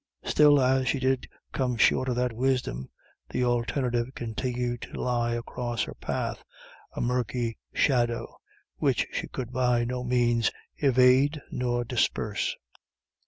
Still, 0.23 0.59
as 0.59 0.87
she 0.87 0.99
did 0.99 1.29
come 1.51 1.77
short 1.77 2.09
of 2.09 2.15
that 2.15 2.33
wisdom, 2.33 2.89
the 3.29 3.43
alternative 3.43 4.15
continued 4.15 4.81
to 4.91 4.99
lie 4.99 5.35
across 5.35 5.83
her 5.83 5.93
path, 5.93 6.43
a 6.93 6.99
murky 7.01 7.59
shadow, 7.71 8.37
which 8.77 9.05
she 9.11 9.27
could 9.27 9.51
by 9.51 9.85
no 9.85 10.03
means 10.03 10.49
evade 10.81 11.39
nor 11.51 11.83
disperse. 11.83 12.55